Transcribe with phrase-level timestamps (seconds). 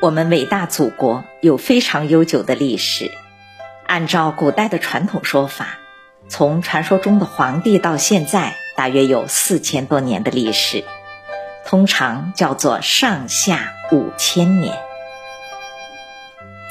[0.00, 3.10] 我们伟大祖国有非常悠久的历史。
[3.84, 5.78] 按照古代的传统说法，
[6.28, 10.84] 从传说中的皇帝到现在，大约有四千多年的历史，
[11.66, 14.76] 通常叫做上下五千年。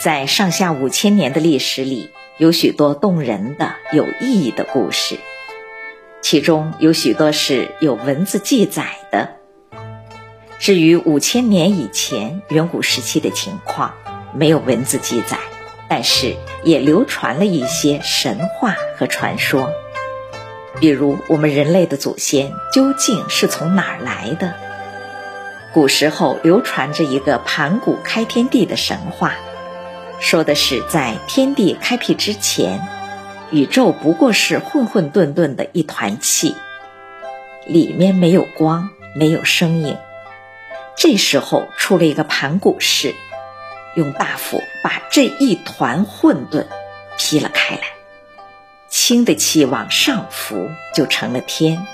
[0.02, 5.18] 在上下五千年的历史里，有许多动人的、有意义的故事，
[6.22, 9.37] 其中有许多是有文字记载的。
[10.60, 13.94] 至于五千年以前远古时期的情况，
[14.34, 15.38] 没有文字记载，
[15.88, 19.72] 但是也流传了一些神话和传说。
[20.80, 24.54] 比如，我们人类的祖先究竟是从哪儿来的？
[25.74, 29.36] 古时候流传着一个盘古开天地的神话，
[30.20, 32.82] 说的是在天地开辟之前，
[33.52, 36.56] 宇宙不过是混混沌沌的一团气，
[37.68, 39.98] 里面没有光，没有声音。
[40.98, 43.14] 这时候出了一个盘古氏，
[43.96, 46.66] 用大斧把这一团混沌
[47.20, 47.82] 劈了开来，
[48.90, 51.86] 轻的气往上浮就成了天，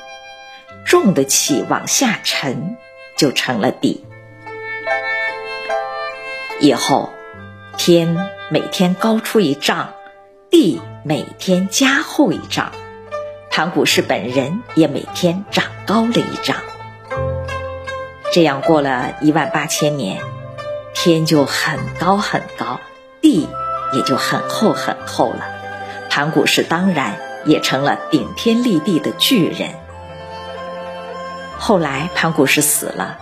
[0.86, 2.78] 重的气往下沉
[3.18, 4.06] 就成了地。
[6.62, 7.12] 以后
[7.78, 8.18] 天
[8.50, 9.94] 每天高出一丈，
[10.50, 12.72] 地每天加厚一丈，
[13.52, 16.56] 盘古氏本人也每天长高了一丈。
[18.34, 20.20] 这样过了一万八千年，
[20.96, 22.80] 天就很高很高，
[23.22, 23.48] 地
[23.94, 25.46] 也就很厚很厚了。
[26.10, 29.76] 盘古氏当然也成了顶天立地的巨人。
[31.60, 33.20] 后来盘古氏死了，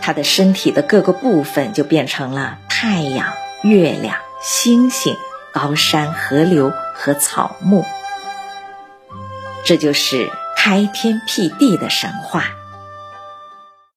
[0.00, 5.14] 他的身体的各个部分就变成了太阳、月亮、星星、
[5.52, 7.84] 高山、河流和草木。
[9.66, 12.44] 这就是开天辟地的神话。